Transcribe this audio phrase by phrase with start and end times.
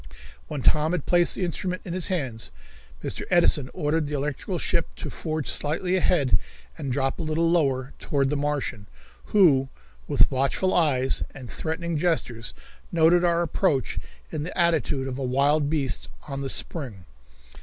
[0.47, 2.49] When Tom had placed the instrument in his hands
[3.03, 3.21] Mr.
[3.29, 6.39] Edison ordered the electrical ship to forge slightly ahead
[6.75, 8.87] and drop a little lower toward the Martian,
[9.25, 9.69] who,
[10.07, 12.55] with watchful eyes and threatening gestures,
[12.91, 13.99] noted our approach
[14.31, 17.05] in the attitude of a wild beast on the spring.